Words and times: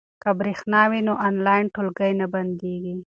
که 0.21 0.29
برېښنا 0.39 0.81
وي 0.91 1.01
نو 1.07 1.13
آنلاین 1.27 1.65
ټولګی 1.75 2.11
نه 2.19 2.25
بندیږي. 2.33 2.95